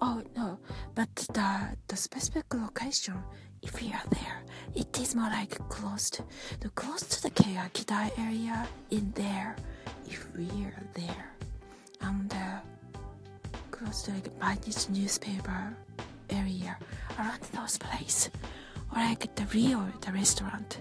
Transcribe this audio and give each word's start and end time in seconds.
Oh 0.00 0.22
no, 0.36 0.58
but 0.94 1.14
the 1.32 1.76
the 1.88 1.96
specific 1.96 2.52
location, 2.52 3.14
if 3.62 3.80
we 3.80 3.92
are 3.92 4.08
there, 4.10 4.42
it 4.74 4.98
is 5.00 5.14
more 5.14 5.30
like 5.30 5.56
close 5.68 6.10
to 6.10 6.22
the 6.60 6.68
close 6.70 7.02
to 7.02 7.22
the 7.22 7.30
Keiakita 7.30 8.10
area 8.18 8.66
in 8.90 9.12
there. 9.14 9.56
If 10.06 10.26
we 10.36 10.46
are 10.64 10.82
there, 10.94 11.30
and 12.02 12.32
uh, 12.32 12.60
close 13.70 14.02
to 14.02 14.12
like 14.12 14.28
Mainichi 14.38 14.90
newspaper 14.90 15.74
area 16.30 16.76
around 17.18 17.40
those 17.54 17.78
places, 17.78 18.30
or 18.92 18.98
like 18.98 19.34
the 19.34 19.46
Rio, 19.54 19.86
the 20.02 20.12
restaurant. 20.12 20.78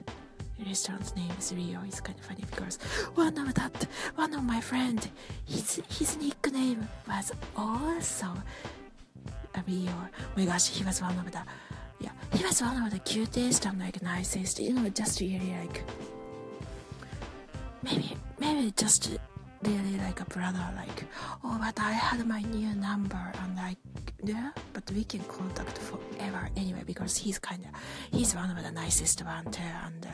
The 0.60 0.66
restaurant's 0.66 1.14
name 1.18 1.32
is 1.38 1.54
Rio. 1.54 1.82
It's 1.86 2.00
kind 2.00 2.18
of 2.18 2.26
funny 2.26 2.44
because 2.50 2.78
one 3.16 3.38
of 3.38 3.54
that 3.56 3.88
one 4.16 4.34
of 4.34 4.44
my 4.44 4.62
friend, 4.62 5.06
his 5.46 5.82
his 5.90 6.16
nickname 6.18 6.88
was 7.08 7.32
also 7.58 8.28
a 9.58 9.64
Rio. 9.68 9.92
Oh 9.92 10.10
my 10.36 10.46
gosh, 10.46 10.70
he 10.70 10.84
was 10.84 11.02
one 11.02 11.18
of 11.18 11.32
the 11.32 11.42
yeah, 12.00 12.12
he 12.34 12.44
was 12.44 12.62
one 12.62 12.84
of 12.84 12.92
the 12.92 13.00
cutest 13.00 13.66
and 13.66 13.80
like 13.80 14.02
nicest. 14.02 14.60
You 14.60 14.74
know, 14.74 14.90
just 14.90 15.20
really 15.20 15.56
like 15.62 15.84
maybe 17.84 18.18
maybe 18.40 18.72
just 18.76 19.18
really 19.64 19.98
like 19.98 20.22
a 20.22 20.26
brother. 20.26 20.66
Like 20.76 21.06
oh, 21.44 21.58
but 21.60 21.80
I 21.80 21.92
had 21.92 22.26
my 22.28 22.42
new 22.42 22.74
number 22.76 23.32
and 23.42 23.56
like 23.56 23.78
yeah, 24.24 24.52
but 24.74 24.90
we 24.92 25.04
can 25.04 25.22
contact 25.22 25.78
forever 25.78 26.50
anyway 26.56 26.84
because 26.86 27.16
he's 27.18 27.40
kind 27.40 27.64
of 27.64 28.18
he's 28.18 28.36
one 28.36 28.50
of 28.56 28.64
the 28.64 28.72
nicest 28.72 29.24
one 29.24 29.46
too 29.52 29.62
and 29.86 30.06
uh, 30.06 30.10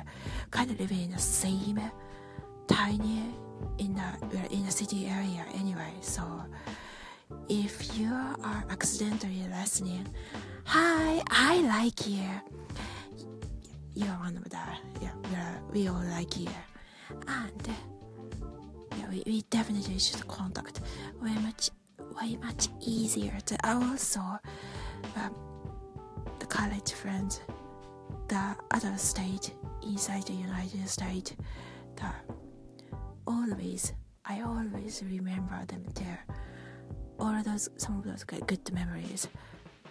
kind 0.50 0.70
of 0.72 0.80
living 0.80 1.02
in 1.02 1.12
the 1.12 1.20
same 1.20 1.80
tiny 2.68 3.34
in 3.78 3.96
the 3.96 4.54
in 4.54 4.66
the 4.66 4.72
city 4.72 5.08
area 5.08 5.46
anyway. 5.56 5.94
So 6.02 6.22
if 7.50 7.98
you 7.98 8.12
are 8.12 8.64
accidentally 8.70 9.46
listening, 9.50 10.08
hi, 10.66 11.22
I 11.30 11.62
like 11.62 12.08
you. 12.08 12.24
You're 13.94 14.20
one 14.20 14.38
of 14.38 14.50
the 14.50 14.58
yeah, 15.02 15.58
we 15.74 15.88
all 15.88 16.04
like 16.10 16.38
you, 16.38 16.48
and 17.28 17.68
yeah, 18.98 19.10
we, 19.10 19.24
we 19.26 19.42
definitely 19.50 20.00
should 20.00 20.26
contact. 20.28 20.82
Way 21.22 21.34
much 21.36 21.70
way 22.22 22.38
much 22.42 22.68
easier 22.82 23.38
to 23.46 23.58
also 23.68 24.20
um, 25.16 25.36
the 26.40 26.46
college 26.46 26.94
friends, 26.94 27.42
the 28.28 28.56
other 28.72 28.98
state 28.98 29.54
inside 29.84 30.24
the 30.24 30.34
United 30.34 30.88
States, 30.88 31.34
the 31.96 32.10
always 33.28 33.94
I 34.26 34.42
always 34.42 35.04
remember 35.06 35.66
them 35.68 35.84
there 35.96 36.26
all 37.22 37.36
of 37.36 37.44
those 37.46 37.70
some 37.78 38.00
of 38.00 38.04
those 38.04 38.24
good 38.24 38.74
memories. 38.74 39.28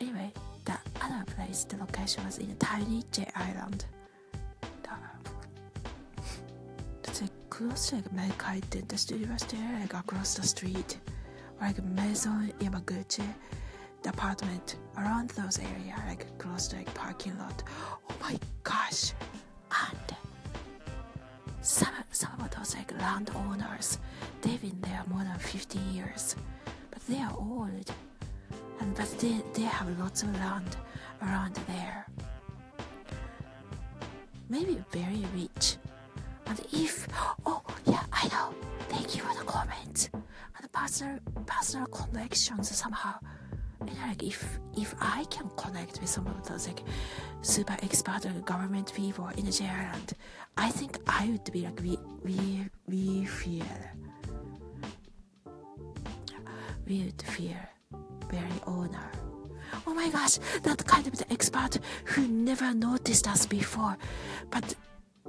Anyway, 0.01 0.33
the 0.65 0.77
other 1.01 1.25
place, 1.37 1.65
the 1.65 1.77
location 1.77 2.25
was 2.25 2.39
in 2.39 2.51
a 2.51 2.55
tiny 2.57 3.05
J 3.13 3.27
Island. 3.35 3.87
That's 7.03 7.23
like 7.23 7.31
close 7.49 7.89
to 7.91 7.97
like 7.97 8.13
Meikai 8.15 8.69
Dentist 8.71 9.11
University, 9.13 9.57
like 9.81 9.95
across 9.95 10.35
the 10.35 10.43
street, 10.43 10.99
like 11.61 11.83
Maison 11.85 12.53
Yamaguchi, 12.59 13.25
the 14.03 14.09
apartment 14.11 14.77
around 14.99 15.31
those 15.31 15.59
area, 15.59 15.95
like 16.09 16.27
to 16.39 16.77
like 16.77 16.93
parking 16.95 17.39
lot. 17.39 17.63
Oh 18.11 18.15
my 18.21 18.39
gosh! 18.65 19.13
And 19.89 20.17
some 21.63 21.95
some 22.11 22.41
of 22.41 22.51
those 22.51 22.75
like 22.75 22.93
landowners, 23.01 23.99
they've 24.41 24.61
been 24.61 24.81
there 24.81 25.05
more 25.09 25.23
than 25.23 25.39
15 25.39 25.95
years 25.95 26.35
they 27.11 27.21
are 27.21 27.35
old, 27.37 27.93
and 28.79 28.95
but 28.95 29.11
they, 29.19 29.43
they 29.55 29.63
have 29.63 29.99
lots 29.99 30.23
of 30.23 30.33
land 30.37 30.77
around 31.23 31.55
there. 31.67 32.07
Maybe 34.49 34.79
very 34.93 35.25
rich. 35.35 35.77
And 36.47 36.61
if 36.73 37.09
oh 37.47 37.63
yeah, 37.85 38.05
I 38.13 38.29
know. 38.29 38.55
Thank 38.89 39.17
you 39.17 39.23
for 39.23 39.37
the 39.37 39.45
comment. 39.45 40.11
And 40.13 40.73
personal 40.73 41.19
personal 41.47 41.87
connections 41.87 42.71
somehow. 42.77 43.15
And 43.81 43.91
like 44.07 44.23
if 44.23 44.59
if 44.77 44.95
I 45.01 45.25
can 45.25 45.49
connect 45.57 46.01
with 46.01 46.09
some 46.09 46.27
of 46.29 46.47
those 46.47 46.69
like 46.69 46.83
super 47.43 47.77
expert 47.83 48.23
government 48.45 48.93
people 48.95 49.29
in 49.37 49.49
Ireland, 49.63 50.15
I 50.57 50.71
think 50.71 50.99
I 51.09 51.27
would 51.31 51.53
be 51.53 51.63
like 51.63 51.81
we 51.83 51.99
we 52.25 52.67
we 52.87 53.25
feel 53.25 53.67
weird 56.91 57.23
fear, 57.23 57.69
very 58.29 58.61
honor. 58.67 59.11
Oh 59.87 59.95
my 59.95 60.11
gosh, 60.11 60.39
that 60.63 60.85
kind 60.87 61.07
of 61.07 61.17
the 61.17 61.33
expert 61.33 61.79
who 62.05 62.27
never 62.27 62.75
noticed 62.75 63.29
us 63.29 63.47
before, 63.47 63.97
but 64.51 64.75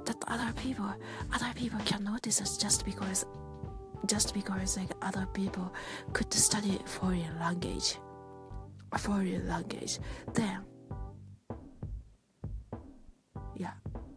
that 0.04 0.16
other 0.26 0.52
people, 0.56 0.92
other 1.32 1.52
people 1.54 1.78
can 1.84 2.02
notice 2.02 2.40
us 2.40 2.58
just 2.58 2.84
because, 2.84 3.24
just 4.06 4.34
because 4.34 4.76
like 4.76 4.90
other 5.02 5.24
people 5.34 5.72
could 6.12 6.34
study 6.34 6.80
foreign 6.84 7.38
language, 7.38 7.96
foreign 8.98 9.46
language, 9.46 10.00
then, 10.34 10.64
yeah, 13.54 13.74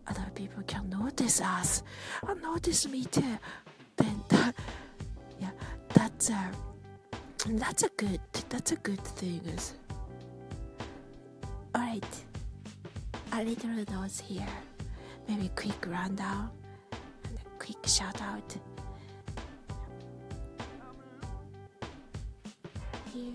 other 0.08 0.32
people 0.34 0.64
can 0.66 0.90
notice 0.90 1.42
us 1.42 1.84
and 2.28 2.42
notice 2.42 2.88
me 2.88 3.06
too. 3.06 3.38
Then 3.98 4.24
that, 4.30 4.56
yeah, 5.40 5.52
that's 5.94 6.32
a. 6.32 6.52
Uh, 7.46 7.50
that's 7.54 7.84
a 7.84 7.90
good 7.98 8.20
that's 8.50 8.72
a 8.72 8.76
good 8.78 9.02
thing 9.04 9.42
alright. 11.76 12.04
A 13.34 13.44
little 13.44 13.84
notes 13.94 14.20
here? 14.20 14.48
Maybe 15.28 15.50
quick 15.56 15.86
rundown 15.88 16.50
and 16.92 17.38
a 17.38 17.64
quick 17.64 17.86
shout 17.86 18.22
out. 18.22 18.56
Here 23.14 23.34